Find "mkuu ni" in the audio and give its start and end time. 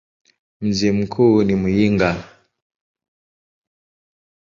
0.91-1.55